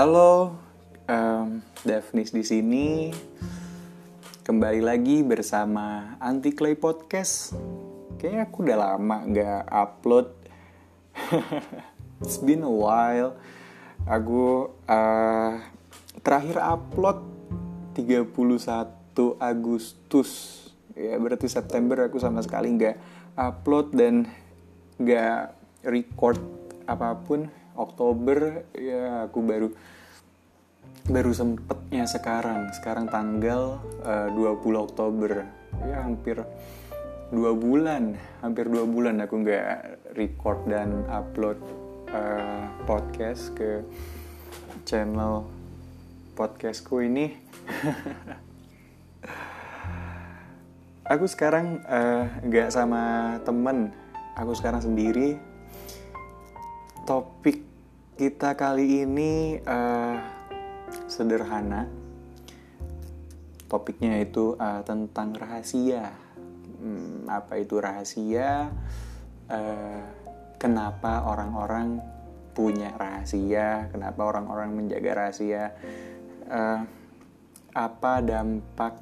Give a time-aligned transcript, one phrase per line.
[0.00, 0.56] Halo,
[1.12, 3.12] um, Daphnis di sini.
[4.40, 7.52] Kembali lagi bersama Anti Clay Podcast.
[8.16, 10.32] Kayaknya aku udah lama nggak upload.
[12.24, 13.36] It's been a while.
[14.08, 15.60] Aku uh,
[16.24, 17.20] terakhir upload
[17.92, 18.32] 31
[19.36, 20.64] Agustus.
[20.96, 22.96] Ya berarti September aku sama sekali nggak
[23.36, 24.24] upload dan
[24.96, 25.52] nggak
[25.84, 26.40] record
[26.88, 29.68] apa pun Oktober ya aku baru
[31.08, 32.68] baru sempetnya sekarang.
[32.76, 35.48] Sekarang tanggal eh, uh, 20 Oktober.
[35.80, 36.44] Ya hampir
[37.30, 39.66] dua bulan hampir dua bulan aku nggak
[40.18, 41.62] record dan upload
[42.10, 43.86] uh, podcast ke
[44.82, 45.46] channel
[46.34, 47.30] podcastku ini.
[51.10, 53.02] Aku sekarang eh, nggak uh, sama
[53.42, 53.90] temen.
[54.38, 55.42] Aku sekarang sendiri.
[57.02, 57.69] Topik
[58.20, 60.20] kita kali ini uh,
[61.08, 61.88] sederhana.
[63.64, 66.12] Topiknya itu uh, tentang rahasia.
[66.84, 68.68] Hmm, apa itu rahasia?
[69.48, 70.04] Uh,
[70.60, 72.04] kenapa orang-orang
[72.52, 73.88] punya rahasia?
[73.88, 75.72] Kenapa orang-orang menjaga rahasia?
[76.44, 76.84] Uh,
[77.72, 79.00] apa dampak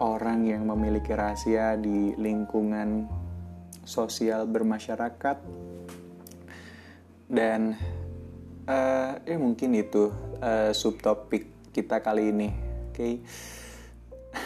[0.00, 3.12] orang yang memiliki rahasia di lingkungan
[3.84, 5.36] sosial bermasyarakat?
[7.28, 7.76] Dan
[8.68, 10.12] uh, ya mungkin itu
[10.44, 12.48] uh, subtopik kita kali ini
[12.92, 13.12] oke okay?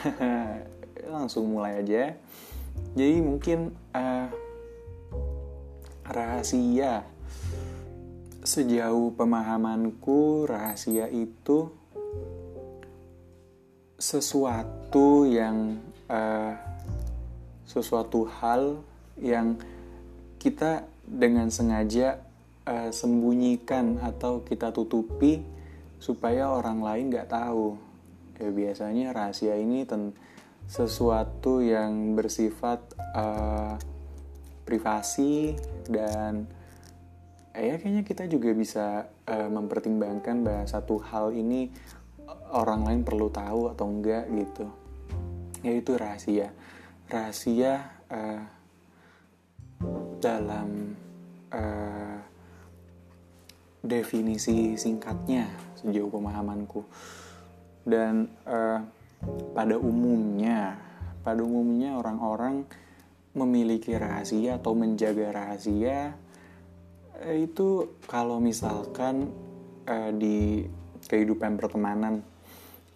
[1.15, 2.15] langsung mulai aja
[2.95, 4.31] jadi mungkin uh,
[6.07, 7.05] rahasia
[8.43, 11.71] sejauh pemahamanku rahasia itu
[14.03, 15.79] sesuatu yang
[16.11, 16.59] uh,
[17.63, 18.83] sesuatu hal
[19.15, 19.55] yang
[20.43, 22.19] kita dengan sengaja
[22.67, 25.43] uh, sembunyikan atau kita tutupi
[26.03, 27.79] supaya orang lain nggak tahu.
[28.43, 30.15] Ya biasanya rahasia ini ten
[30.67, 32.81] sesuatu yang bersifat
[33.15, 33.79] uh,
[34.63, 35.59] privasi
[35.91, 36.47] dan
[37.53, 38.87] eh, ya kayaknya kita juga bisa
[39.29, 41.69] uh, mempertimbangkan bahwa satu hal ini
[42.55, 44.67] orang lain perlu tahu atau enggak gitu.
[45.63, 46.51] Yaitu rahasia.
[47.07, 48.43] Rahasia uh,
[50.23, 50.97] dalam
[51.53, 52.12] uh,
[53.83, 55.51] definisi singkatnya
[55.83, 56.87] sejauh pemahamanku.
[57.83, 58.79] Dan uh,
[59.55, 60.79] pada umumnya
[61.23, 62.67] pada umumnya orang-orang
[63.33, 66.19] memiliki rahasia atau menjaga rahasia
[67.23, 69.31] uh, itu kalau misalkan
[69.87, 70.67] uh, di
[71.07, 72.27] kehidupan pertemanan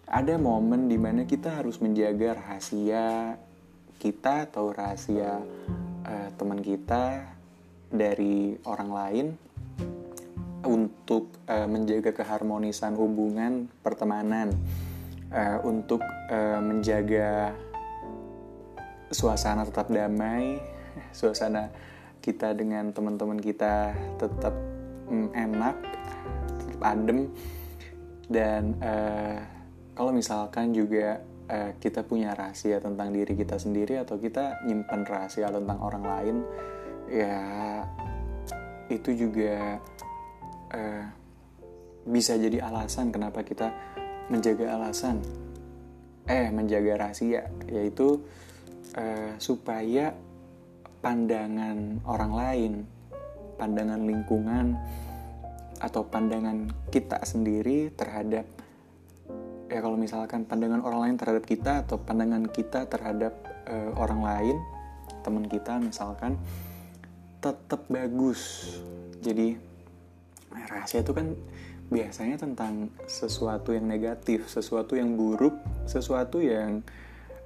[0.07, 3.35] ada momen di mana kita harus menjaga rahasia
[3.97, 5.41] kita atau rahasia
[6.03, 7.27] uh, teman kita
[7.87, 9.27] dari orang lain
[10.67, 14.51] untuk uh, menjaga keharmonisan hubungan pertemanan,
[15.31, 17.55] uh, untuk uh, menjaga
[19.07, 20.59] suasana tetap damai,
[21.17, 21.71] suasana
[22.19, 24.51] kita dengan teman-teman kita tetap
[25.07, 25.75] mm, enak,
[26.59, 27.31] tetap adem,
[28.27, 29.39] dan uh,
[29.95, 35.47] kalau misalkan juga uh, kita punya rahasia tentang diri kita sendiri atau kita nyimpan rahasia
[35.47, 36.35] tentang orang lain,
[37.07, 37.39] ya
[38.91, 39.79] itu juga
[40.73, 41.05] uh,
[42.07, 43.71] bisa jadi alasan kenapa kita
[44.31, 45.19] menjaga alasan
[46.27, 48.23] eh menjaga rahasia yaitu
[48.95, 50.11] uh, supaya
[50.99, 52.73] pandangan orang lain
[53.55, 54.75] pandangan lingkungan
[55.77, 58.45] atau pandangan kita sendiri terhadap
[59.67, 63.33] ya kalau misalkan pandangan orang lain terhadap kita atau pandangan kita terhadap
[63.67, 64.57] uh, orang lain
[65.21, 66.39] teman kita misalkan
[67.43, 68.73] tetap bagus.
[69.21, 69.59] Jadi
[70.65, 71.37] rahasia itu kan
[71.87, 75.55] biasanya tentang sesuatu yang negatif, sesuatu yang buruk,
[75.87, 76.83] sesuatu yang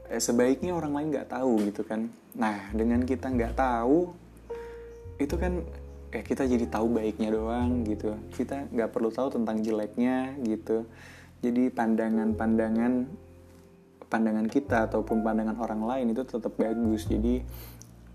[0.10, 2.10] eh, sebaiknya orang lain nggak tahu gitu kan.
[2.34, 4.10] Nah dengan kita nggak tahu
[5.22, 5.62] itu kan
[6.10, 8.18] eh, kita jadi tahu baiknya doang gitu.
[8.34, 10.90] Kita nggak perlu tahu tentang jeleknya gitu.
[11.46, 12.94] Jadi pandangan-pandangan
[14.12, 17.06] pandangan kita ataupun pandangan orang lain itu tetap bagus.
[17.06, 17.46] Jadi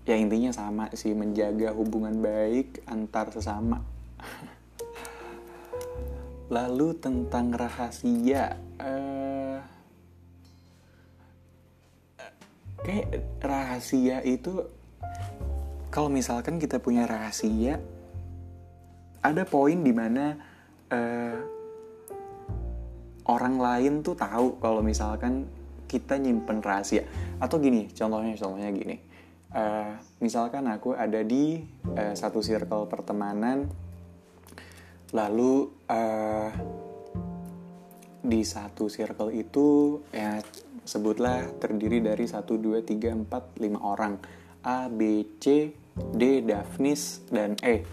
[0.03, 3.79] ya intinya sama sih menjaga hubungan baik antar sesama.
[6.47, 9.59] Lalu tentang rahasia, uh,
[12.87, 14.63] kayak rahasia itu
[15.91, 17.83] kalau misalkan kita punya rahasia,
[19.19, 20.39] ada poin di mana
[20.87, 21.39] uh,
[23.27, 25.51] orang lain tuh tahu kalau misalkan
[25.87, 27.03] kita nyimpen rahasia.
[27.43, 28.95] Atau gini contohnya contohnya gini.
[29.47, 31.63] Uh, misalkan aku ada di
[31.95, 33.71] uh, satu circle pertemanan
[35.15, 36.49] lalu uh,
[38.27, 40.43] di satu circle itu ya
[40.87, 44.15] sebutlah terdiri dari 1, 2, 3, 4, 5 orang.
[44.67, 47.87] A, B, C, D, Daphnis, dan E.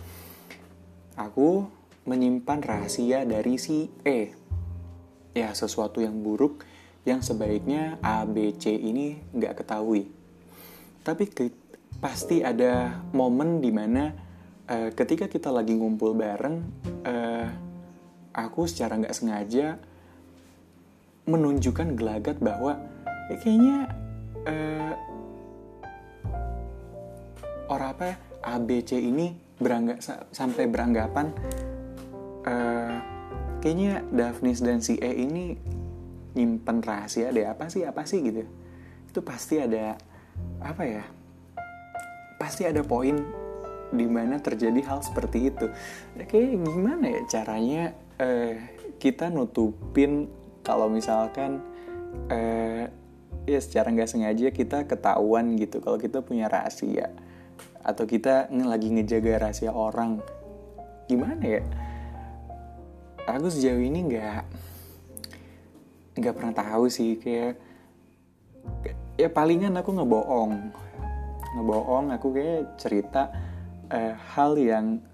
[1.14, 1.70] Aku
[2.02, 4.35] menyimpan rahasia dari si E.
[5.35, 6.67] Ya sesuatu yang buruk
[7.05, 10.08] yang sebaiknya A, B, C ini nggak ketahui.
[11.05, 11.52] Tapi ke,
[12.00, 14.11] pasti ada momen di mana
[14.67, 16.56] uh, ketika kita lagi ngumpul bareng
[17.05, 17.34] uh,
[18.35, 19.79] aku secara nggak sengaja
[21.25, 22.77] menunjukkan gelagat bahwa
[23.33, 23.79] ya kayaknya
[24.45, 24.93] uh,
[27.73, 30.03] orang apa ya, ABC ini beranggap
[30.35, 31.33] sampai beranggapan
[32.45, 32.97] uh,
[33.65, 35.57] kayaknya Daphnis dan si E ini
[36.35, 38.21] nyimpen rahasia deh apa sih apa sih?
[38.21, 38.45] gitu.
[39.09, 39.97] Itu pasti ada
[40.61, 41.05] apa ya
[42.37, 43.17] pasti ada poin
[43.95, 45.71] di mana terjadi hal seperti itu.
[46.29, 47.85] Kayak gimana ya caranya
[48.20, 48.55] uh,
[48.99, 50.31] kita nutupin
[50.64, 51.61] kalau misalkan
[52.31, 52.87] uh,
[53.44, 57.12] ya secara nggak sengaja kita ketahuan gitu kalau kita punya rahasia
[57.84, 60.25] atau kita lagi ngejaga rahasia orang.
[61.05, 61.62] Gimana ya?
[63.28, 64.44] Aku sejauh ini nggak
[66.14, 67.61] nggak pernah tahu sih kayak
[69.20, 70.72] ya palingan aku ngebohong.
[71.61, 73.28] Ngebohong aku kayak cerita
[73.93, 75.05] eh, hal yang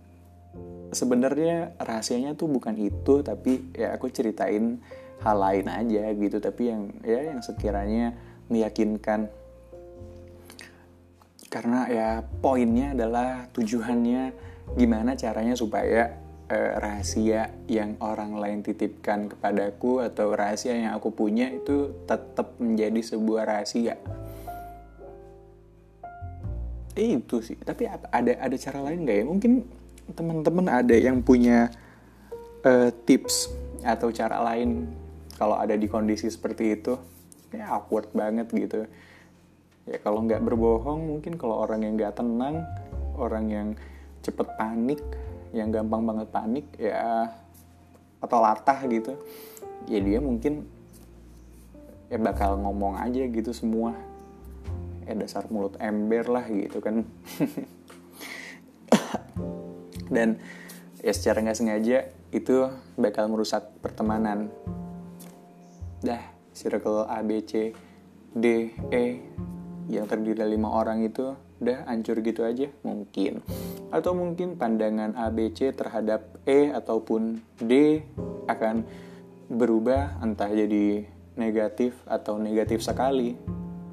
[0.91, 4.83] sebenarnya rahasianya tuh bukan itu tapi ya aku ceritain
[5.21, 6.37] hal lain aja gitu.
[6.41, 8.17] Tapi yang ya yang sekiranya
[8.51, 9.31] meyakinkan.
[11.51, 14.33] Karena ya poinnya adalah tujuannya
[14.79, 16.15] gimana caranya supaya
[16.47, 23.03] eh, rahasia yang orang lain titipkan kepadaku atau rahasia yang aku punya itu tetap menjadi
[23.03, 23.99] sebuah rahasia.
[26.95, 27.59] Itu sih.
[27.59, 29.25] Tapi ada ada cara lain nggak ya?
[29.27, 29.53] Mungkin
[30.13, 31.71] teman-teman ada yang punya
[32.65, 34.91] uh, tips atau cara lain
[35.41, 36.95] kalau ada di kondisi seperti itu?
[37.51, 38.85] Ya awkward banget gitu.
[39.89, 42.63] Ya kalau nggak berbohong mungkin kalau orang yang nggak tenang
[43.17, 43.69] orang yang
[44.21, 45.01] cepet panik
[45.51, 47.33] yang gampang banget panik ya
[48.21, 49.17] atau latah gitu
[49.89, 50.69] ya dia mungkin
[52.13, 53.97] ya bakal ngomong aja gitu semua.
[55.09, 57.03] Ya dasar mulut ember lah gitu kan
[60.11, 60.37] dan
[61.01, 61.99] ya secara nggak sengaja
[62.35, 62.69] itu
[62.99, 64.53] bakal merusak pertemanan.
[66.05, 66.21] Dah
[66.53, 67.73] circle A B C
[68.35, 69.05] D E
[69.91, 73.43] yang terdiri dari lima orang itu udah hancur gitu aja mungkin.
[73.91, 78.05] Atau mungkin pandangan A B C terhadap E ataupun D
[78.47, 78.87] akan
[79.51, 83.35] berubah entah jadi negatif atau negatif sekali.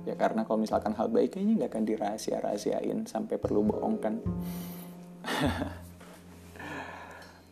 [0.07, 4.23] Ya karena kalau misalkan hal baik kayaknya nggak akan dirahasia-rahasiain sampai perlu bohong kan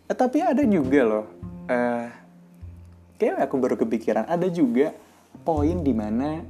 [0.09, 1.25] eh, tapi ada juga loh
[1.69, 2.07] uh,
[3.17, 4.91] kayak aku baru kepikiran ada juga
[5.43, 6.41] poin di mana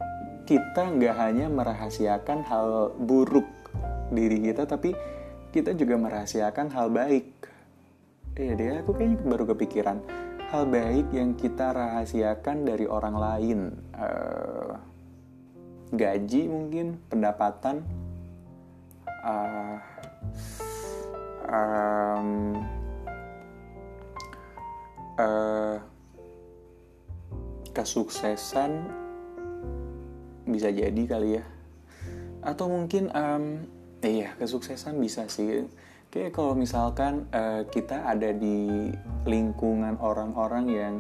[0.46, 3.50] kita nggak hanya merahasiakan hal buruk
[4.14, 4.94] diri kita tapi
[5.50, 7.32] kita juga merahasiakan hal baik.
[8.36, 9.98] Iya deh aku kayaknya baru kepikiran.
[10.52, 13.60] Hal baik yang kita rahasiakan dari orang lain
[13.96, 14.76] uh,
[15.96, 17.88] gaji mungkin pendapatan
[19.24, 19.80] uh,
[21.48, 22.60] um,
[25.20, 25.78] uh,
[27.76, 28.72] kesuksesan
[30.48, 31.46] bisa jadi kali ya.
[32.46, 33.66] Atau mungkin um,
[34.06, 35.66] iya kesuksesan bisa sih.
[36.14, 38.94] Kayak kalau misalkan uh, kita ada di
[39.28, 40.96] lingkungan orang-orang yang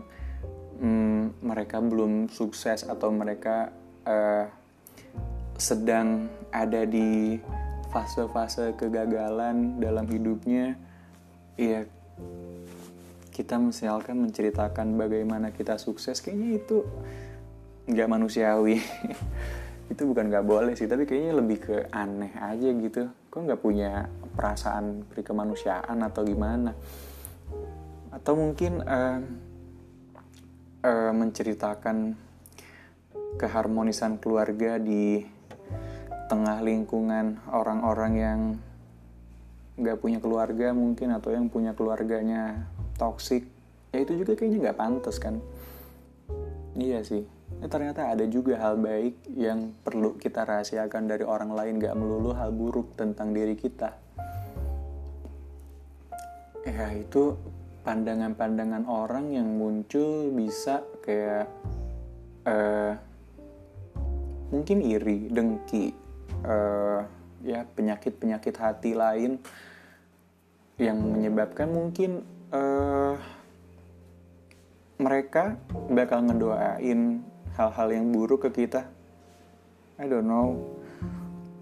[0.81, 3.72] um, mereka belum sukses atau mereka
[4.03, 4.50] uh,
[5.55, 7.39] sedang ada di
[7.95, 10.75] fase-fase kegagalan dalam hidupnya
[11.55, 11.88] ya
[13.36, 16.88] kita misalkan menceritakan bagaimana kita sukses kayaknya itu
[17.92, 18.80] nggak manusiawi.
[19.92, 23.12] Itu bukan nggak boleh sih tapi kayaknya lebih ke aneh aja gitu.
[23.27, 26.74] Kok nggak punya perasaan kemanusiaan atau gimana?
[28.10, 29.20] Atau mungkin uh,
[30.82, 32.18] uh, menceritakan
[33.36, 35.22] keharmonisan keluarga di
[36.32, 38.39] tengah lingkungan orang-orang yang
[39.75, 43.47] nggak punya keluarga mungkin atau yang punya keluarganya toxic.
[43.95, 45.39] Ya itu juga kayaknya nggak pantas kan?
[46.75, 47.23] Iya sih.
[47.63, 52.35] Ya, ternyata ada juga hal baik yang perlu kita rahasiakan dari orang lain gak melulu
[52.35, 53.95] hal buruk tentang diri kita.
[56.65, 57.37] Ya itu
[57.85, 61.47] pandangan-pandangan orang yang muncul bisa kayak
[62.49, 62.97] uh,
[64.49, 65.93] mungkin iri, dengki,
[66.43, 67.05] uh,
[67.45, 69.37] ya penyakit-penyakit hati lain
[70.81, 73.15] yang menyebabkan mungkin uh,
[74.99, 75.59] mereka
[75.89, 77.23] bakal ngedoain
[77.55, 78.87] hal-hal yang buruk ke kita.
[79.95, 80.59] I don't know.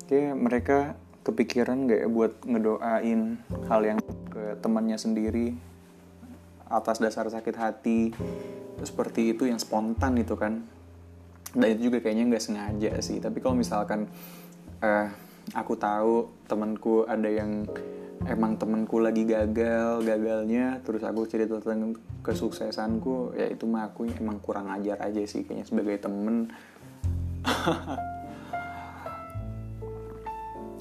[0.10, 0.78] Kayak mereka
[1.24, 5.56] kepikiran gak ya buat ngedoain hal yang ke temannya sendiri
[6.68, 8.12] atas dasar sakit hati
[8.82, 10.66] seperti itu yang spontan itu kan.
[11.54, 13.22] Dan itu juga kayaknya nggak sengaja sih.
[13.22, 14.10] Tapi kalau misalkan
[14.82, 15.08] uh,
[15.54, 17.70] aku tahu temanku ada yang
[18.28, 24.40] emang temanku lagi gagal gagalnya terus aku cerita tentang kesuksesanku ya itu mah aku emang
[24.40, 26.48] kurang ajar aja sih kayaknya sebagai temen.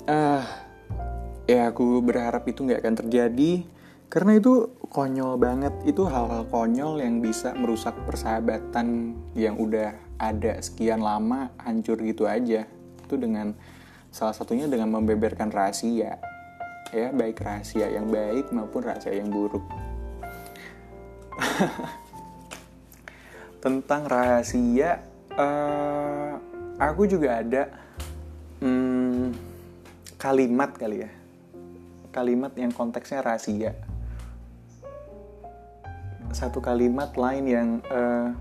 [0.06, 0.42] Uh,
[1.52, 3.52] ya aku berharap itu nggak akan terjadi
[4.06, 5.74] karena itu konyol banget.
[5.82, 12.68] Itu hal-hal konyol yang bisa merusak persahabatan yang udah ada sekian lama hancur gitu aja.
[13.02, 13.56] Itu dengan
[14.12, 16.31] salah satunya dengan membeberkan rahasia
[16.92, 19.64] ya baik rahasia yang baik maupun rahasia yang buruk.
[23.64, 25.00] Tentang rahasia
[25.32, 26.36] uh,
[26.76, 27.72] aku juga ada
[28.60, 29.32] hmm,
[30.20, 31.10] kalimat kali ya.
[32.12, 33.72] Kalimat yang konteksnya rahasia.
[36.36, 38.36] Satu kalimat lain yang uh,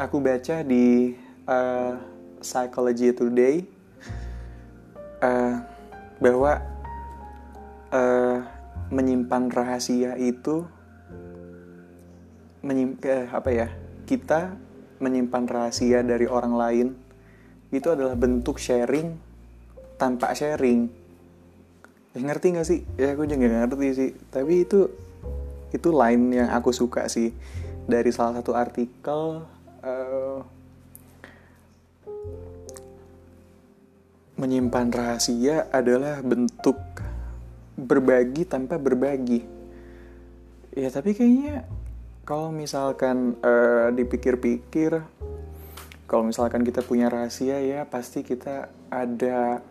[0.00, 1.12] aku baca di
[1.44, 2.00] uh,
[2.40, 3.64] Psychology Today
[5.20, 5.60] uh,
[6.16, 6.77] bahwa
[7.92, 8.44] uh,
[8.88, 10.64] menyimpan rahasia itu
[12.64, 13.68] menyim uh, apa ya
[14.08, 14.56] kita
[14.98, 16.88] menyimpan rahasia dari orang lain
[17.68, 19.14] itu adalah bentuk sharing
[20.00, 20.88] tanpa sharing.
[22.16, 22.80] Ya, ngerti gak sih?
[22.96, 24.10] Ya aku juga gak ngerti sih.
[24.32, 24.88] Tapi itu
[25.68, 27.36] itu line yang aku suka sih.
[27.84, 29.44] Dari salah satu artikel
[29.84, 30.40] uh,
[34.38, 36.78] menyimpan rahasia adalah bentuk
[37.78, 39.46] berbagi tanpa berbagi.
[40.74, 41.62] Ya tapi kayaknya
[42.26, 45.00] kalau misalkan uh, dipikir-pikir
[46.10, 49.62] kalau misalkan kita punya rahasia ya pasti kita ada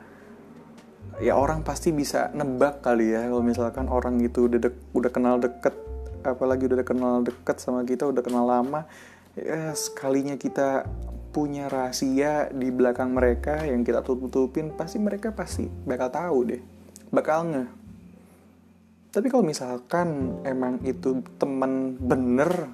[1.19, 3.27] ya orang pasti bisa nebak kali ya.
[3.27, 5.75] Kalau misalkan orang itu udah dek, udah kenal deket
[6.23, 8.83] apalagi udah kenal deket sama kita udah kenal lama
[9.37, 10.83] ya sekalinya kita
[11.29, 16.61] punya rahasia di belakang mereka yang kita tutup-tutupin pasti mereka pasti bakal tahu deh.
[17.13, 17.63] Bakal nge
[19.11, 22.71] tapi kalau misalkan emang itu temen bener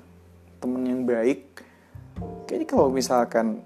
[0.60, 1.64] temen yang baik
[2.48, 3.62] kayaknya kalau misalkan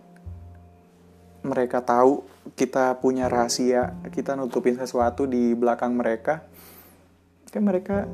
[1.45, 6.43] mereka tahu kita punya rahasia kita nutupin sesuatu di belakang mereka
[7.51, 8.05] kan mereka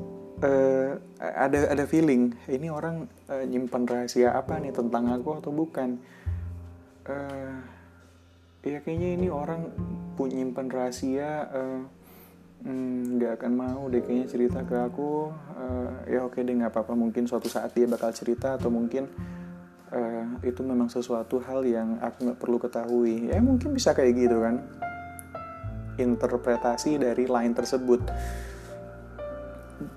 [0.43, 5.99] uh, ada ada feeling ini orang uh, nyimpan rahasia apa nih tentang aku atau bukan?
[7.03, 7.59] Uh,
[8.63, 9.75] ya kayaknya ini orang
[10.15, 11.51] punya nyimpan rahasia
[12.63, 15.35] nggak uh, akan mau deh kayaknya cerita ke aku.
[15.55, 16.95] Uh, ya oke deh nggak apa-apa.
[16.95, 19.11] Mungkin suatu saat dia bakal cerita atau mungkin
[19.91, 23.27] uh, itu memang sesuatu hal yang aku nggak perlu ketahui.
[23.27, 24.63] Ya mungkin bisa kayak gitu kan.
[25.99, 27.99] Interpretasi dari line tersebut.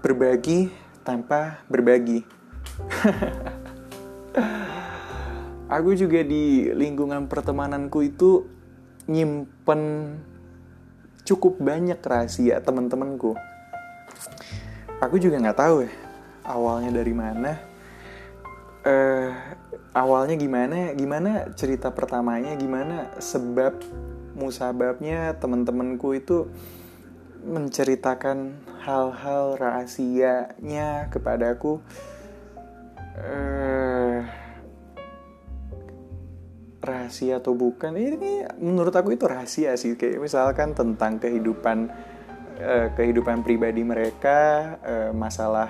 [0.03, 0.69] Berbagi
[1.07, 2.27] tanpa berbagi.
[5.77, 8.43] aku juga di lingkungan pertemananku itu
[9.07, 9.83] nyimpen
[11.27, 13.35] cukup banyak rahasia teman-temanku.
[15.03, 15.93] Aku juga nggak tahu ya
[16.47, 17.53] awalnya dari mana.
[18.87, 19.35] Uh,
[19.91, 20.95] awalnya gimana?
[20.95, 22.55] Gimana cerita pertamanya?
[22.55, 23.83] Gimana sebab
[24.39, 26.47] musababnya teman-temanku itu
[27.47, 28.55] menceritakan
[28.87, 31.83] hal-hal rahasianya kepadaku
[33.19, 34.23] uh,
[36.87, 41.91] rahasia atau bukan ini menurut aku itu rahasia sih kayak misalkan tentang kehidupan
[42.63, 44.39] uh, kehidupan pribadi mereka
[44.81, 45.69] uh, masalah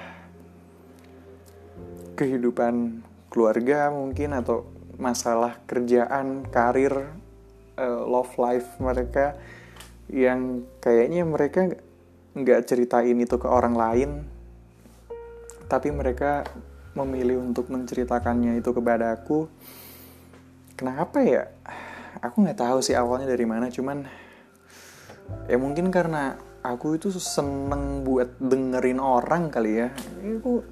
[2.17, 7.13] kehidupan keluarga mungkin atau masalah kerjaan karir
[7.77, 9.37] uh, love life mereka
[10.09, 11.73] yang kayaknya mereka
[12.37, 14.11] nggak ceritain itu ke orang lain
[15.67, 16.47] tapi mereka
[16.97, 19.51] memilih untuk menceritakannya itu kepada aku
[20.77, 21.49] kenapa ya?
[22.21, 24.05] Aku nggak tahu sih awalnya dari mana cuman
[25.51, 29.89] ya mungkin karena aku itu seneng buat dengerin orang kali ya.
[30.39, 30.63] Aku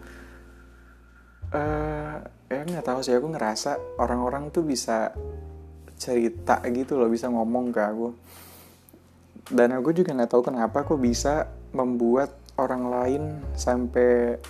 [1.52, 2.16] uh,
[2.52, 5.10] ya tahu sih aku ngerasa orang-orang tuh bisa
[5.96, 8.08] cerita gitu loh bisa ngomong ke aku.
[9.44, 14.40] Dan aku juga nggak tahu kenapa aku bisa membuat orang lain sampai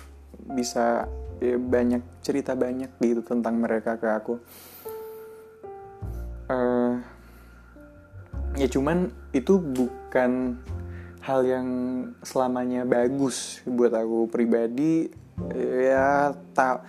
[0.55, 1.09] bisa
[1.41, 4.39] ya, banyak cerita banyak gitu tentang mereka ke aku
[6.49, 7.01] uh,
[8.55, 10.61] ya cuman itu bukan
[11.25, 11.67] hal yang
[12.21, 15.09] selamanya bagus buat aku pribadi.
[15.65, 16.85] Ya tak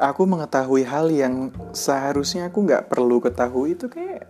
[0.00, 4.26] aku mengetahui hal yang seharusnya aku nggak perlu ketahui itu kayak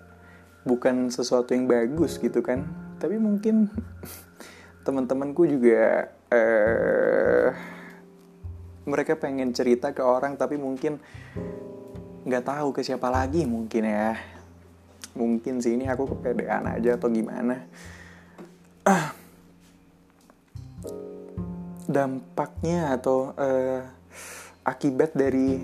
[0.67, 2.67] bukan sesuatu yang bagus gitu kan.
[2.99, 3.71] Tapi mungkin
[4.85, 7.49] teman-temanku juga eh,
[8.83, 10.99] mereka pengen cerita ke orang tapi mungkin
[12.23, 14.15] nggak tahu ke siapa lagi mungkin ya
[15.19, 17.67] mungkin sih ini aku kepedean aja atau gimana
[18.87, 19.11] ah.
[21.93, 23.83] dampaknya atau uh,
[24.63, 25.61] akibat dari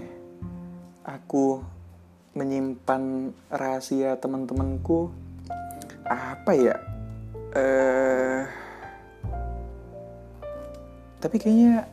[1.06, 1.62] aku
[2.34, 5.08] menyimpan rahasia teman-temanku
[6.04, 6.76] apa ya
[7.54, 8.42] uh,
[11.22, 11.86] tapi kayaknya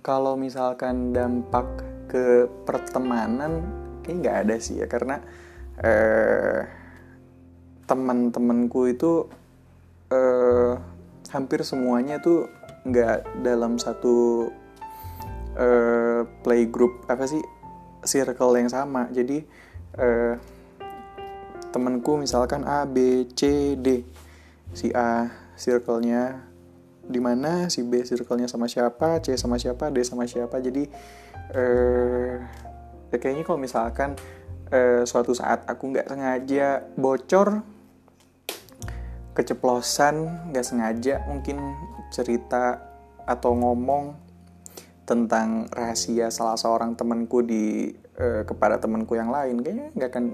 [0.00, 3.66] kalau misalkan dampak ke pertemanan
[4.06, 4.86] kayak nggak ada sih ya.
[4.86, 5.18] Karena
[5.82, 6.62] eh,
[7.90, 9.26] teman-temanku itu
[10.14, 10.78] eh,
[11.34, 12.46] hampir semuanya tuh
[12.86, 14.46] nggak dalam satu
[15.58, 17.42] eh, playgroup apa sih
[18.06, 19.10] circle yang sama.
[19.10, 19.42] Jadi
[19.98, 20.38] eh,
[21.74, 24.06] temanku misalkan A B C D.
[24.70, 25.26] Si A
[25.58, 26.50] circle-nya
[27.04, 30.62] di mana si B circle-nya sama siapa C sama siapa D sama siapa.
[30.62, 30.86] Jadi
[31.52, 32.40] eh,
[33.12, 34.16] ya kayaknya kalau misalkan
[34.72, 37.60] eh, suatu saat aku nggak sengaja bocor
[39.34, 41.58] keceplosan nggak sengaja mungkin
[42.08, 42.78] cerita
[43.26, 44.14] atau ngomong
[45.04, 50.24] tentang rahasia salah seorang temanku di eh, kepada temanku yang lain kayaknya nggak akan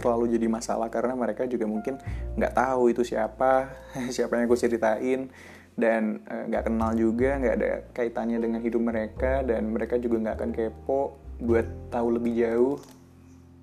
[0.00, 2.00] terlalu jadi masalah karena mereka juga mungkin
[2.40, 3.68] nggak tahu itu siapa
[4.14, 5.28] siapa yang aku ceritain
[5.74, 10.22] dan eh, nggak uh, kenal juga nggak ada kaitannya dengan hidup mereka dan mereka juga
[10.22, 11.02] nggak akan kepo
[11.42, 12.78] buat tahu lebih jauh.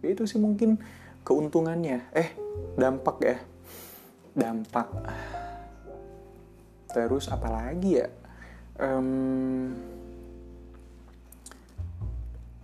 [0.03, 0.75] Ya itu sih mungkin
[1.23, 2.03] keuntungannya.
[2.11, 2.35] Eh
[2.75, 3.37] dampak ya.
[4.35, 4.87] Dampak.
[6.91, 8.07] Terus apalagi ya?
[8.81, 9.71] Um,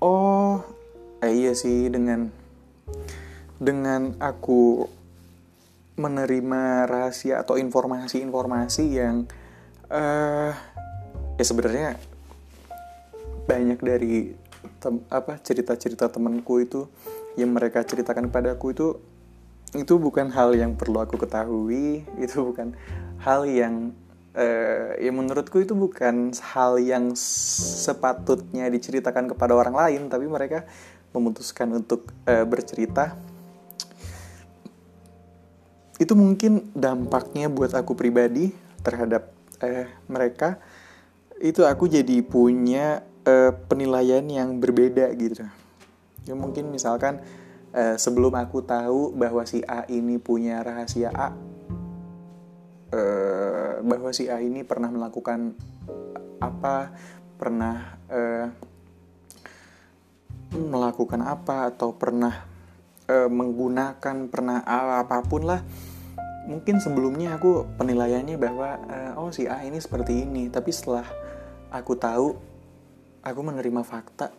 [0.03, 0.59] oh
[1.23, 2.29] eh, iya sih dengan
[3.57, 4.85] dengan aku
[5.97, 9.25] menerima rahasia atau informasi-informasi yang
[9.89, 10.53] uh,
[11.35, 11.97] ya sebenarnya
[13.49, 14.15] banyak dari
[14.77, 16.85] tem, apa cerita-cerita temanku itu
[17.33, 18.87] yang mereka ceritakan padaku itu
[19.75, 22.77] itu bukan hal yang perlu aku ketahui itu bukan
[23.19, 23.91] hal yang
[24.37, 30.63] uh, ya menurutku itu bukan hal yang sepatutnya diceritakan kepada orang lain tapi mereka
[31.09, 33.17] memutuskan untuk uh, bercerita
[35.97, 38.53] itu mungkin dampaknya buat aku pribadi
[38.85, 40.61] terhadap eh, mereka.
[41.37, 45.45] Itu aku jadi punya eh, penilaian yang berbeda gitu.
[46.25, 47.21] Ya mungkin misalkan
[47.73, 51.33] eh, sebelum aku tahu bahwa si A ini punya rahasia A
[52.93, 55.55] eh, bahwa si A ini pernah melakukan
[56.37, 56.93] apa
[57.37, 58.45] pernah eh,
[60.55, 62.56] melakukan apa atau pernah
[63.07, 65.63] uh, menggunakan pernah apa pun lah.
[66.47, 70.47] Mungkin sebelumnya aku penilaiannya bahwa uh, oh si A ini seperti ini.
[70.47, 71.07] Tapi setelah
[71.71, 72.35] aku tahu
[73.19, 74.31] aku menerima fakta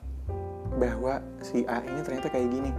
[0.80, 2.72] bahwa si A ini ternyata kayak gini.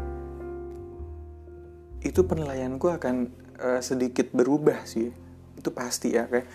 [2.01, 3.15] Itu penilaianku akan
[3.61, 5.13] uh, sedikit berubah sih.
[5.53, 6.47] Itu pasti ya kayak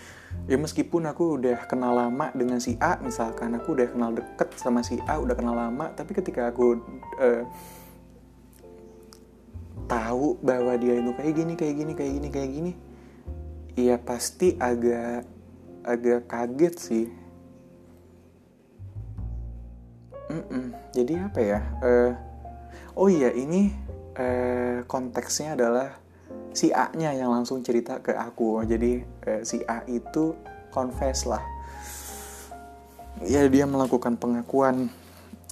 [0.51, 4.83] ya meskipun aku udah kenal lama dengan si A misalkan aku udah kenal deket sama
[4.83, 6.75] si A udah kenal lama tapi ketika aku
[7.23, 7.47] uh,
[9.85, 12.71] tahu bahwa dia itu kayak gini kayak gini kayak gini kayak gini
[13.75, 15.27] ya pasti agak
[15.85, 17.07] agak kaget sih.
[20.25, 20.65] Mm -mm.
[20.89, 21.59] jadi apa ya?
[21.85, 22.11] Uh,
[22.97, 23.69] oh iya ini
[24.17, 26.01] uh, konteksnya adalah
[26.49, 28.65] si A nya yang langsung cerita ke aku.
[28.65, 30.33] Jadi uh, si A itu
[30.73, 31.43] confess lah.
[33.21, 34.89] Ya dia melakukan pengakuan.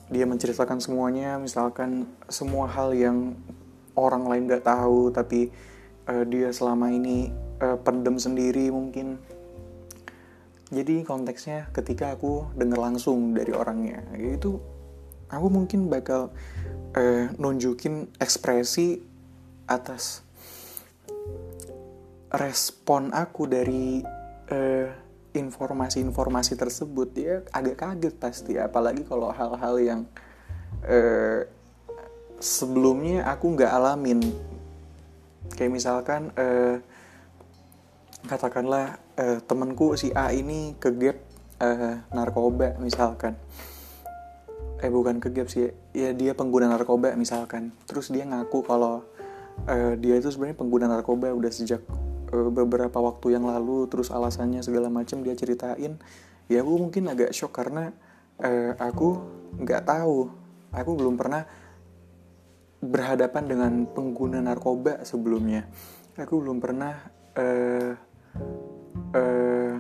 [0.10, 3.38] Dia menceritakan semuanya misalkan semua hal yang
[3.98, 5.50] orang lain nggak tahu tapi
[6.10, 7.30] uh, dia selama ini
[7.62, 9.20] uh, pendem sendiri mungkin.
[10.74, 14.58] Jadi konteksnya ketika aku dengar langsung dari orangnya itu
[15.30, 16.34] aku mungkin bakal
[16.98, 18.98] uh, nunjukin ekspresi
[19.70, 20.26] atas
[22.34, 24.02] respon aku dari
[25.38, 27.08] informasi-informasi uh, tersebut.
[27.14, 30.02] Dia agak kaget pasti apalagi kalau hal-hal yang
[32.40, 34.22] sebelumnya aku nggak alamin.
[35.54, 36.82] Kayak misalkan uh,
[38.26, 41.20] katakanlah uh, temenku si A ini kegap
[41.60, 43.36] uh, narkoba misalkan.
[44.84, 47.76] Eh bukan kegap sih ya dia pengguna narkoba misalkan.
[47.86, 49.04] Terus dia ngaku kalau
[49.68, 51.84] uh, dia itu sebenarnya pengguna narkoba udah sejak
[52.32, 53.88] uh, beberapa waktu yang lalu.
[53.92, 56.00] Terus alasannya segala macam dia ceritain.
[56.52, 57.96] Ya aku mungkin agak shock karena
[58.40, 59.20] uh, aku
[59.60, 60.32] nggak tahu.
[60.74, 61.46] Aku belum pernah
[62.84, 65.64] berhadapan dengan pengguna narkoba sebelumnya.
[66.20, 67.00] Aku belum pernah
[67.40, 67.92] uh,
[69.16, 69.76] uh,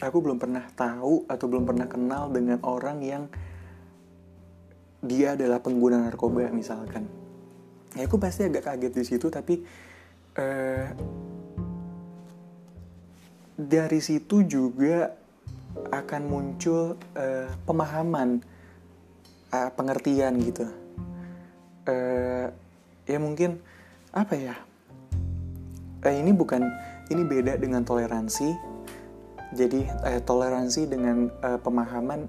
[0.00, 3.24] aku belum pernah tahu atau belum pernah kenal dengan orang yang
[5.04, 7.04] dia adalah pengguna narkoba misalkan.
[7.92, 9.60] Ya aku pasti agak kaget di situ tapi
[10.40, 10.88] uh,
[13.56, 15.12] dari situ juga
[15.76, 18.40] akan muncul uh, pemahaman
[19.52, 20.85] uh, pengertian gitu
[21.86, 22.46] uh,
[23.06, 23.62] ya mungkin
[24.12, 24.54] apa ya?
[26.04, 26.66] Uh, ini bukan
[27.10, 28.54] ini beda dengan toleransi.
[29.54, 32.26] Jadi uh, toleransi dengan uh, pemahaman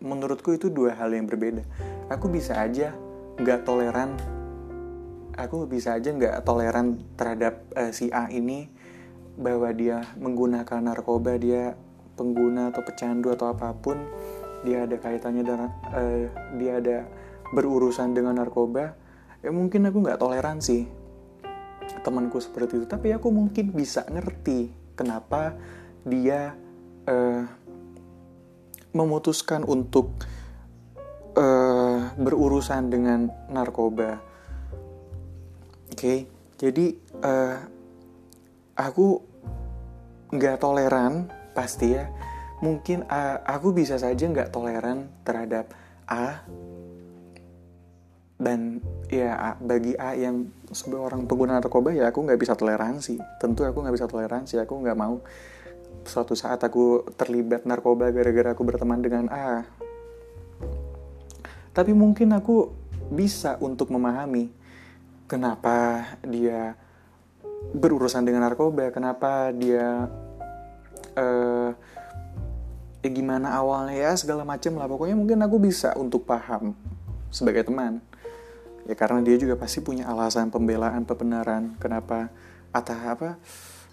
[0.00, 1.66] menurutku itu dua hal yang berbeda.
[2.08, 2.94] Aku bisa aja
[3.40, 4.14] nggak toleran
[5.40, 8.68] aku bisa aja nggak toleran terhadap uh, si A ini
[9.40, 11.72] bahwa dia menggunakan narkoba dia
[12.20, 13.96] pengguna atau pecandu atau apa pun
[14.60, 16.28] dia ada kaitannya dengan uh,
[16.60, 16.96] dia ada
[17.50, 18.94] berurusan dengan narkoba
[19.40, 20.86] ya mungkin aku nggak toleransi
[22.06, 25.58] temanku seperti itu tapi aku mungkin bisa ngerti kenapa
[26.06, 26.54] dia
[27.10, 27.44] uh,
[28.94, 30.14] memutuskan untuk
[31.34, 34.22] uh, berurusan dengan narkoba
[35.90, 36.30] oke okay?
[36.56, 36.86] jadi
[37.24, 37.56] uh,
[38.78, 39.06] aku
[40.30, 42.06] nggak toleran pasti ya
[42.62, 45.74] mungkin uh, aku bisa saja nggak toleran terhadap
[46.06, 46.44] A
[48.40, 48.80] dan
[49.12, 53.20] ya bagi A yang sebagai orang pengguna narkoba ya aku nggak bisa toleransi.
[53.36, 54.56] Tentu aku nggak bisa toleransi.
[54.64, 55.20] Aku nggak mau
[56.08, 59.68] suatu saat aku terlibat narkoba gara-gara aku berteman dengan A.
[61.76, 62.72] Tapi mungkin aku
[63.12, 64.48] bisa untuk memahami
[65.28, 66.80] kenapa dia
[67.76, 70.08] berurusan dengan narkoba kenapa dia
[71.12, 71.70] uh,
[73.04, 74.88] ya gimana awalnya ya segala macam lah.
[74.88, 76.72] Pokoknya mungkin aku bisa untuk paham
[77.28, 78.00] sebagai teman
[78.90, 81.78] ya karena dia juga pasti punya alasan pembelaan pembenaran.
[81.78, 82.34] Kenapa
[82.74, 83.38] atas apa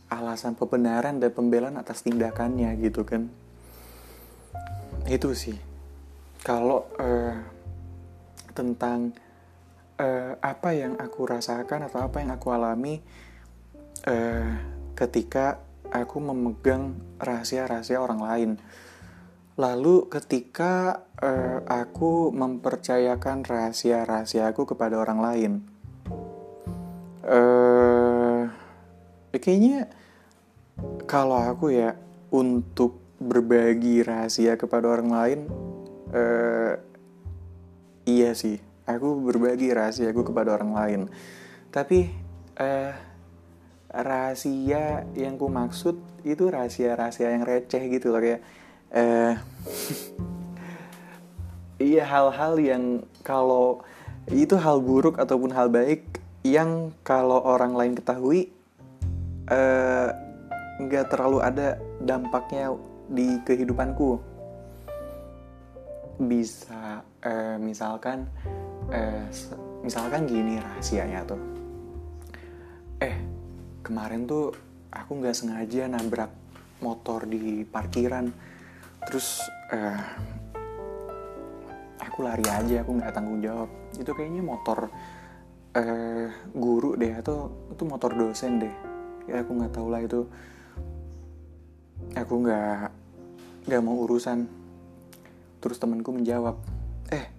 [0.09, 3.29] alasan pembenaran dan pembelaan atas tindakannya gitu kan.
[5.05, 5.61] Itu sih.
[6.41, 7.37] Kalau uh,
[8.57, 9.13] tentang
[10.01, 12.97] uh, apa yang aku rasakan atau apa yang aku alami
[14.09, 14.49] uh,
[14.97, 15.61] ketika
[15.93, 18.51] aku memegang rahasia-rahasia orang lain.
[19.57, 25.51] Lalu ketika uh, aku mempercayakan rahasia-rahasia aku kepada orang lain,
[27.25, 28.45] uh,
[29.33, 29.89] kayaknya
[31.09, 31.97] kalau aku ya
[32.29, 35.39] untuk berbagi rahasia kepada orang lain,
[36.13, 36.77] uh,
[38.05, 41.01] iya sih, aku berbagi rahasia aku kepada orang lain.
[41.73, 42.13] Tapi
[42.61, 42.93] uh,
[43.89, 48.45] rahasia yang ku maksud itu rahasia-rahasia yang receh gitu loh kayak
[48.91, 49.35] eh
[51.77, 52.83] iya hal-hal yang
[53.21, 53.83] kalau
[54.31, 56.03] itu hal buruk ataupun hal baik
[56.43, 58.51] yang kalau orang lain ketahui
[59.51, 60.07] eh,
[60.79, 62.71] nggak uh, terlalu ada dampaknya
[63.07, 64.19] di kehidupanku.
[66.17, 68.27] Bisa uh, misalkan
[68.91, 69.27] uh,
[69.83, 71.41] misalkan gini rahasianya tuh.
[72.99, 73.15] Eh
[73.83, 74.51] kemarin tuh
[74.91, 76.31] aku nggak sengaja nabrak
[76.83, 78.27] motor di parkiran
[79.07, 79.39] terus
[79.71, 80.03] uh,
[82.03, 83.71] aku lari aja aku nggak tanggung jawab.
[83.95, 84.91] Itu kayaknya motor
[85.79, 88.75] uh, guru deh atau itu motor dosen deh.
[89.31, 90.27] Ya aku nggak tahu lah itu.
[92.19, 92.91] Aku nggak
[93.71, 94.43] nggak mau urusan.
[95.63, 96.59] Terus temanku menjawab
[97.07, 97.31] eh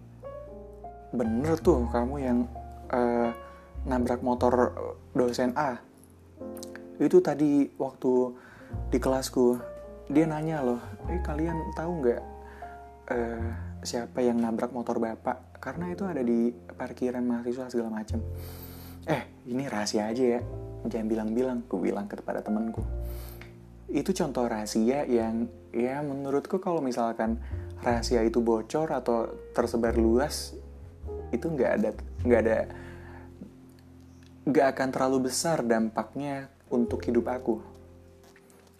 [1.12, 2.38] bener tuh kamu yang
[2.88, 3.28] uh,
[3.84, 4.72] nabrak motor
[5.12, 5.76] dosen A.
[6.96, 8.12] Itu tadi waktu
[8.88, 9.77] di kelasku
[10.08, 10.80] dia nanya loh
[11.12, 12.22] eh kalian tahu nggak
[13.12, 13.48] uh,
[13.84, 15.60] siapa yang nabrak motor bapak?
[15.60, 18.22] Karena itu ada di parkiran mahasiswa segala macam
[19.08, 20.40] eh ini rahasia aja ya
[20.86, 22.84] jangan bilang-bilang ku bilang kepada temanku.
[23.88, 27.40] Itu contoh rahasia yang ya menurutku kalau misalkan
[27.80, 30.54] rahasia itu bocor atau tersebar luas
[31.32, 31.90] itu nggak ada
[32.24, 32.58] nggak ada
[34.48, 37.60] nggak akan terlalu besar dampaknya untuk hidup aku.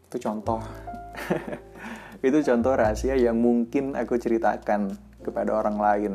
[0.08, 0.64] Itu contoh
[2.26, 6.14] itu contoh rahasia yang mungkin aku ceritakan kepada orang lain.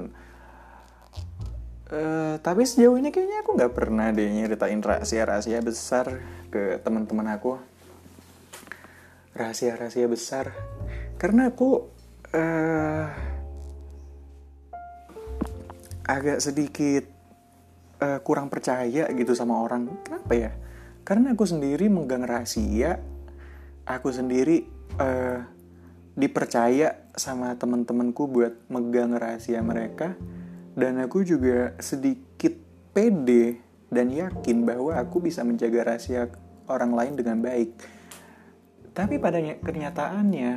[1.94, 7.62] Uh, tapi sejauh ini kayaknya aku nggak pernah deh nyeritain rahasia-rahasia besar ke teman-teman aku.
[9.38, 10.50] Rahasia-rahasia besar.
[11.22, 11.86] Karena aku
[12.34, 13.06] uh,
[16.04, 17.06] agak sedikit
[18.02, 19.88] uh, kurang percaya gitu sama orang.
[20.04, 20.52] Kenapa ya?
[21.04, 23.00] Karena aku sendiri megang rahasia,
[23.84, 24.64] aku sendiri
[25.00, 25.46] uh,
[26.14, 30.14] dipercaya sama teman-temanku buat megang rahasia mereka
[30.74, 32.54] dan aku juga sedikit
[32.94, 33.62] pede
[33.94, 36.30] dan yakin bahwa aku bisa menjaga rahasia
[36.66, 37.78] orang lain dengan baik.
[38.94, 40.52] Tapi pada kenyataannya,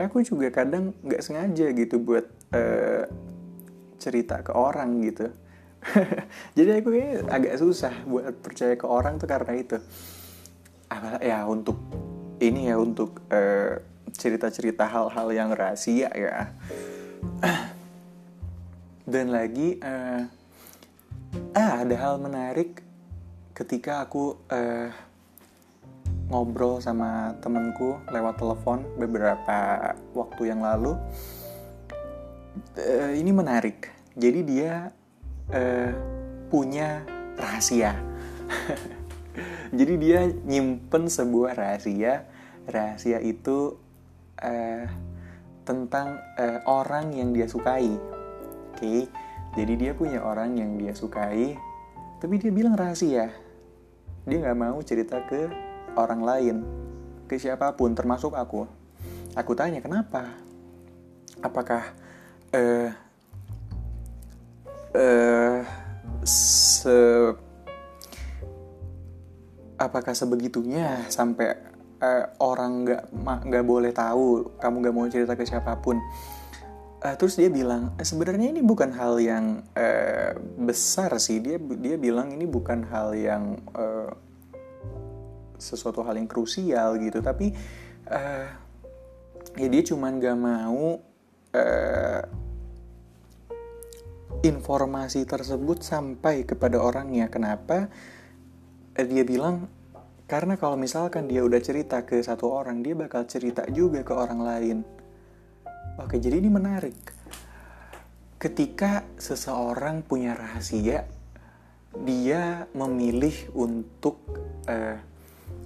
[0.00, 3.04] aku juga kadang nggak sengaja gitu buat uh,
[4.00, 5.28] cerita ke orang gitu.
[6.56, 6.88] Jadi aku
[7.28, 9.76] agak susah buat percaya ke orang tuh karena itu.
[11.24, 11.80] Ya untuk
[12.42, 13.78] ini ya untuk uh,
[14.10, 16.50] cerita-cerita hal-hal yang rahasia ya.
[19.06, 20.26] Dan lagi uh,
[21.54, 22.82] ah ada hal menarik
[23.54, 24.90] ketika aku uh,
[26.32, 30.98] ngobrol sama temenku lewat telepon beberapa waktu yang lalu.
[32.74, 33.92] Uh, ini menarik.
[34.18, 34.92] Jadi dia
[35.52, 35.92] uh,
[36.52, 37.04] punya
[37.38, 37.96] rahasia.
[39.78, 42.28] Jadi dia nyimpen sebuah rahasia.
[42.68, 43.74] Rahasia itu
[44.38, 44.84] uh,
[45.62, 47.90] tentang uh, orang yang dia sukai.
[48.74, 48.78] Oke.
[48.78, 49.00] Okay?
[49.52, 51.60] Jadi dia punya orang yang dia sukai,
[52.24, 53.28] tapi dia bilang rahasia.
[54.24, 55.44] Dia nggak mau cerita ke
[55.92, 56.56] orang lain,
[57.28, 58.64] ke siapa pun, termasuk aku.
[59.36, 60.24] Aku tanya kenapa?
[61.44, 61.84] Apakah
[62.56, 62.88] uh,
[64.96, 65.60] uh,
[66.24, 66.96] se
[69.76, 71.71] apakah sebegitunya sampai
[72.02, 73.02] uh, orang nggak
[73.46, 76.02] nggak boleh tahu kamu nggak mau cerita ke siapa pun
[77.06, 81.94] uh, terus dia bilang eh, sebenarnya ini bukan hal yang uh, besar sih dia dia
[81.94, 84.10] bilang ini bukan hal yang uh,
[85.62, 87.54] sesuatu hal yang krusial gitu tapi
[88.10, 88.46] uh,
[89.54, 90.98] ya dia cuman gak mau
[91.54, 92.22] uh,
[94.42, 97.30] informasi tersebut sampai kepada orangnya.
[97.30, 97.86] Kenapa?
[98.98, 99.70] Dia bilang
[100.32, 104.40] karena kalau misalkan dia udah cerita ke satu orang, dia bakal cerita juga ke orang
[104.40, 104.78] lain.
[106.00, 106.96] Oke, jadi ini menarik.
[108.40, 111.04] Ketika seseorang punya rahasia,
[111.92, 114.24] dia memilih untuk
[114.72, 114.96] uh,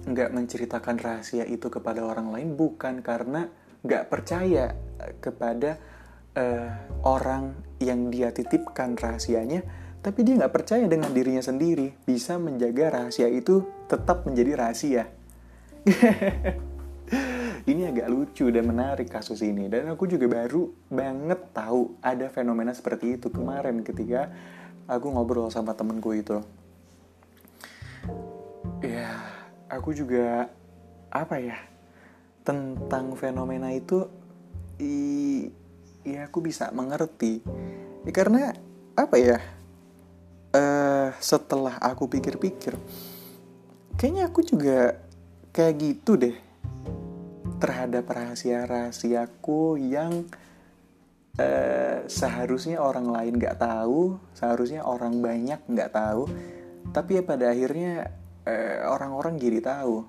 [0.03, 3.47] nggak menceritakan rahasia itu kepada orang lain bukan karena
[3.87, 4.75] nggak percaya
[5.23, 5.79] kepada
[6.35, 6.75] uh,
[7.07, 9.63] orang yang dia titipkan rahasianya,
[10.07, 15.03] tapi dia nggak percaya dengan dirinya sendiri bisa menjaga rahasia itu tetap menjadi rahasia.
[17.67, 22.71] ini agak lucu dan menarik kasus ini dan aku juga baru banget tahu ada fenomena
[22.71, 24.31] seperti itu kemarin ketika
[24.87, 26.39] aku ngobrol sama temenku itu.
[28.79, 29.11] Ya,
[29.67, 30.47] aku juga
[31.11, 31.59] apa ya
[32.47, 34.07] tentang fenomena itu
[34.79, 35.51] i,
[36.07, 37.43] ya aku bisa mengerti
[38.07, 38.55] ya, karena
[38.95, 39.56] apa ya
[40.57, 42.73] uh, setelah aku pikir-pikir
[43.93, 44.97] kayaknya aku juga
[45.53, 46.37] kayak gitu deh
[47.61, 50.25] terhadap rahasia-rahasiaku yang
[51.37, 56.25] uh, seharusnya orang lain nggak tahu seharusnya orang banyak nggak tahu
[56.91, 58.09] tapi ya pada akhirnya
[58.47, 60.07] uh, orang-orang jadi tahu.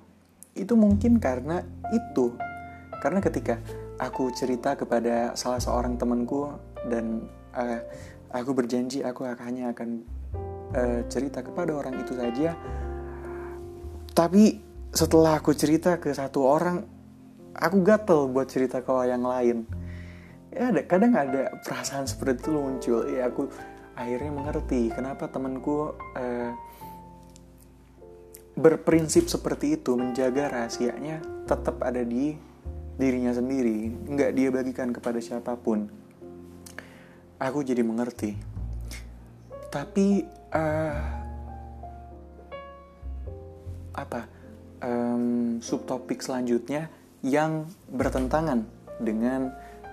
[0.55, 1.63] Itu mungkin karena
[1.95, 2.35] itu
[2.99, 3.63] karena ketika
[4.03, 6.51] aku cerita kepada salah seorang temanku
[6.91, 7.79] dan uh,
[8.35, 10.03] aku berjanji aku hanya akan
[10.75, 12.57] uh, cerita kepada orang itu saja
[14.13, 16.83] tapi setelah aku cerita ke satu orang
[17.55, 19.69] aku gatel buat cerita ke yang lain
[20.51, 23.47] ya ada kadang ada perasaan seperti itu muncul ya aku
[23.95, 26.53] akhirnya mengerti kenapa temanku uh,
[28.59, 32.35] berprinsip seperti itu menjaga rahasianya tetap ada di
[32.99, 35.87] dirinya sendiri, nggak dia bagikan kepada siapa pun.
[37.39, 38.35] Aku jadi mengerti.
[39.71, 40.97] Tapi uh,
[43.99, 44.21] apa
[44.83, 46.87] um, subtopik selanjutnya
[47.27, 48.63] yang bertentangan
[49.03, 49.51] dengan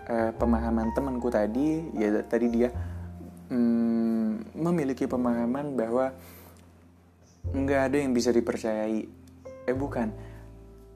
[0.09, 2.69] uh, pemahaman temanku tadi, ya tadi dia
[3.49, 6.13] um, memiliki pemahaman bahwa
[7.49, 9.05] nggak ada yang bisa dipercayai.
[9.65, 10.13] Eh bukan,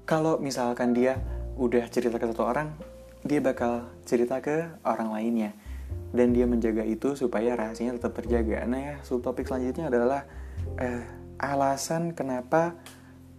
[0.06, 1.18] kalau misalkan dia
[1.58, 2.74] udah cerita ke satu orang,
[3.26, 5.52] dia bakal cerita ke orang lainnya.
[6.10, 8.66] Dan dia menjaga itu supaya rahasianya tetap terjaga.
[8.66, 10.26] Nah ya, subtopik selanjutnya adalah
[10.82, 11.06] eh,
[11.38, 12.76] alasan kenapa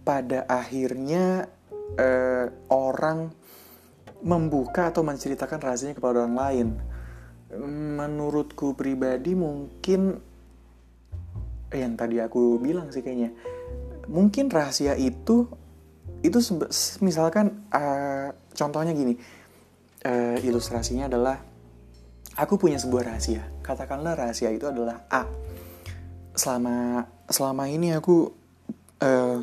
[0.07, 1.51] pada akhirnya
[1.99, 3.31] eh, orang
[4.21, 6.67] membuka atau menceritakan rahasianya kepada orang lain.
[7.99, 10.31] Menurutku pribadi mungkin
[11.71, 13.31] yang tadi aku bilang sih kayaknya
[14.11, 15.47] mungkin rahasia itu
[16.21, 16.37] itu
[17.01, 19.17] misalkan uh, contohnya gini
[20.05, 21.39] uh, ilustrasinya adalah
[22.41, 23.45] aku punya sebuah rahasia.
[23.61, 25.29] Katakanlah rahasia itu adalah A.
[26.33, 28.33] Selama selama ini aku
[29.05, 29.37] uh,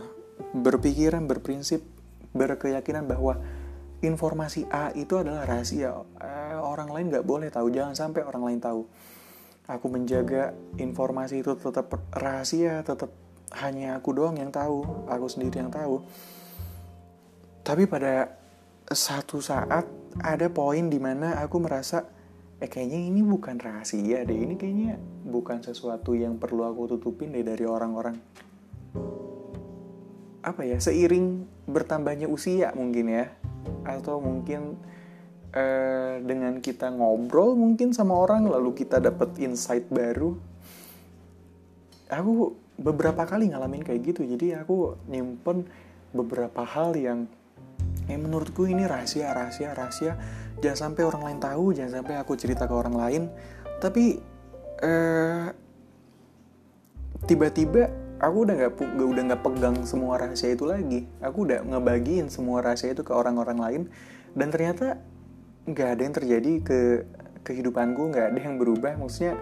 [0.50, 1.86] berpikiran berprinsip
[2.34, 3.38] berkeyakinan bahwa
[4.02, 5.94] informasi A itu adalah rahasia.
[6.18, 7.70] Eh, orang lain nggak boleh tahu.
[7.70, 8.82] Jangan sampai orang lain tahu.
[9.70, 13.12] Aku menjaga informasi itu tetap rahasia tetap
[13.62, 15.06] hanya aku doang yang tahu.
[15.06, 16.02] Aku sendiri yang tahu.
[17.62, 18.32] Tapi pada
[18.88, 19.84] satu saat
[20.24, 22.08] ada poin di mana aku merasa
[22.58, 24.34] eh kayaknya ini bukan rahasia deh.
[24.34, 28.18] Ini kayaknya bukan sesuatu yang perlu aku tutupin deh dari orang-orang.
[30.42, 33.30] Apa ya seiring bertambahnya usia mungkin ya.
[33.86, 34.74] Atau mungkin
[35.54, 40.34] eh, dengan kita ngobrol mungkin sama orang lalu kita dapat insight baru.
[42.10, 44.26] Aku beberapa kali ngalamin kayak gitu.
[44.26, 45.62] Jadi aku nyimpen
[46.10, 47.30] beberapa hal yang
[48.08, 50.12] yang menurutku ini rahasia rahasia rahasia
[50.58, 53.22] jangan sampai orang lain tahu jangan sampai aku cerita ke orang lain.
[53.78, 54.18] Tapi
[54.82, 55.46] eh,
[57.26, 61.06] tiba-tiba aku udah nggak udah nggak pegang semua rahasia itu lagi.
[61.22, 63.82] Aku udah ngebagiin semua rahasia itu ke orang-orang lain.
[64.34, 64.98] Dan ternyata
[65.68, 66.78] nggak ada yang terjadi ke
[67.46, 68.98] kehidupanku nggak ada yang berubah.
[68.98, 69.38] Maksudnya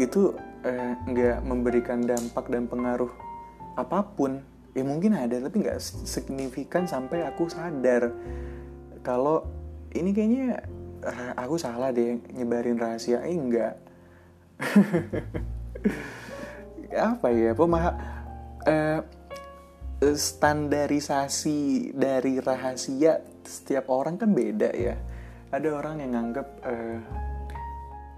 [0.00, 0.32] itu
[0.64, 3.12] eh, nggak memberikan dampak dan pengaruh
[3.76, 4.40] apa pun.
[4.76, 8.14] Ya mungkin ada tapi nggak signifikan sampai aku sadar
[9.02, 9.57] kalau
[9.94, 10.60] ini kayaknya
[11.04, 13.24] eh, aku salah deh nyebarin rahasia.
[13.24, 13.74] Eh enggak.
[17.12, 17.84] Apa ya pemah
[18.66, 19.00] eh,
[20.00, 24.96] standarisasi dari rahasia setiap orang kan beda ya.
[25.48, 27.00] Ada orang yang nganggap eh,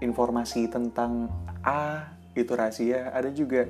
[0.03, 1.31] informasi tentang
[1.63, 3.13] A itu rahasia.
[3.13, 3.63] Ada juga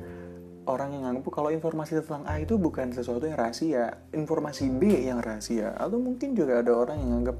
[0.65, 5.21] orang yang nganggap kalau informasi tentang A itu bukan sesuatu yang rahasia, informasi B yang
[5.21, 5.73] rahasia.
[5.77, 7.37] Atau mungkin juga ada orang yang nganggap,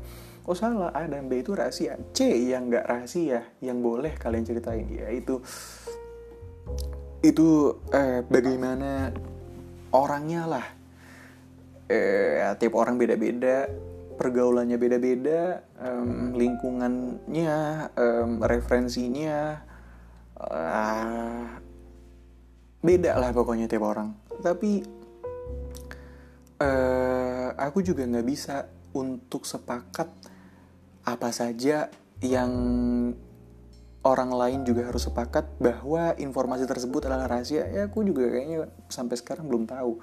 [0.47, 1.97] oh salah, A dan B itu rahasia.
[2.15, 4.87] C yang nggak rahasia, yang boleh kalian ceritain.
[4.89, 5.41] Ya itu,
[7.21, 9.11] itu eh, bagaimana
[9.93, 10.67] orangnya lah.
[11.91, 13.67] Eh, tiap orang beda-beda,
[14.15, 17.57] pergaulannya beda-beda, um, lingkungannya,
[17.99, 19.59] um, referensinya,
[20.39, 21.43] uh,
[22.81, 24.09] beda lah pokoknya tiap orang
[24.41, 24.81] tapi
[26.57, 28.65] uh, aku juga nggak bisa
[28.97, 30.09] untuk sepakat
[31.01, 31.89] apa saja
[32.21, 32.51] yang
[34.01, 39.15] orang lain juga harus sepakat bahwa informasi tersebut adalah rahasia ya aku juga kayaknya sampai
[39.17, 40.01] sekarang belum tahu.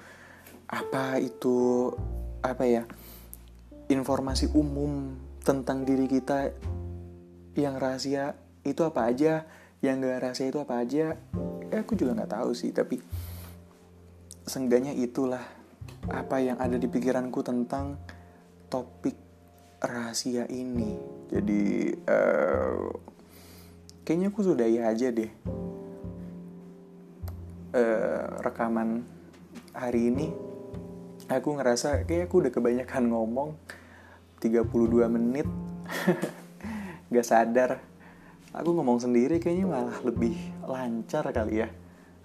[0.69, 1.91] Apa itu
[2.39, 2.83] apa ya
[3.91, 6.55] informasi umum tentang diri kita
[7.59, 9.43] yang rahasia itu apa aja
[9.79, 11.15] yang gak rahasia itu apa aja
[11.71, 12.71] eh, aku juga nggak tahu sih.
[12.71, 12.99] Tapi
[14.47, 15.43] sengganya itulah
[16.07, 17.99] apa yang ada di pikiranku tentang
[18.71, 19.28] topik
[19.79, 20.99] rahasia ini.
[21.31, 22.91] Jadi uh,
[24.03, 25.31] kayaknya aku sudah ya aja deh
[27.73, 29.05] uh, rekaman
[29.73, 30.27] hari ini.
[31.29, 33.49] Aku ngerasa kayak aku udah kebanyakan ngomong
[34.41, 34.65] 32
[35.13, 35.45] menit.
[37.13, 37.71] Gak sadar.
[38.49, 40.33] Aku ngomong sendiri kayaknya malah lebih
[40.65, 41.69] lancar kali ya.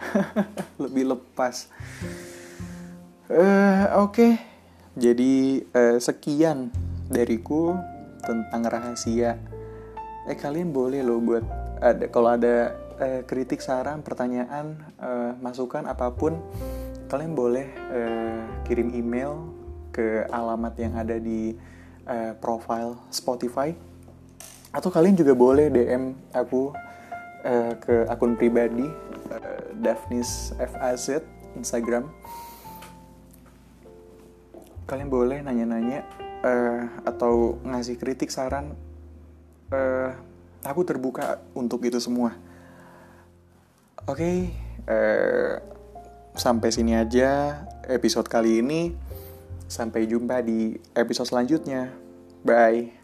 [0.82, 1.68] Lebih lepas.
[3.28, 4.12] Uh, oke.
[4.12, 4.32] Okay.
[4.94, 6.70] jadi uh, sekian
[7.14, 7.79] dariku
[8.27, 9.38] tentang rahasia.
[10.27, 11.46] Eh kalian boleh loh buat
[11.79, 16.40] ada kalau ada uh, kritik saran pertanyaan uh, masukan apa pun
[17.07, 19.53] kalian boleh uh, kirim email
[19.94, 21.55] ke alamat yang ada di
[22.11, 23.70] uh, profile Spotify.
[24.74, 26.74] Atau kalian juga boleh DM aku
[27.46, 28.90] uh, ke akun pribadi
[29.31, 31.22] uh, Daphnis FAZ
[31.55, 32.11] Instagram.
[34.90, 38.76] Kalian boleh nanya-nanya uh, atau ngasih kritik saran
[39.72, 40.12] uh,
[40.61, 42.37] aku terbuka untuk itu semua.
[44.04, 44.37] Oke okay,
[44.85, 45.54] uh,
[46.37, 48.92] sampai sini aja episode kali ini.
[49.64, 51.88] Sampai jumpa di episode selanjutnya.
[52.44, 53.03] Bye